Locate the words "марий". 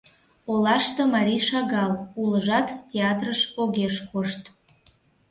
1.13-1.41